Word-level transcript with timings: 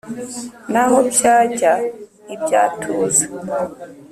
n’aho 0.71 0.97
byajya 1.11 1.73
ntibyatuza 2.25 3.25